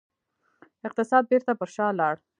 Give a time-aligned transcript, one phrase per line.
[0.87, 2.13] اقتصاد بیرته پر شا لاړ.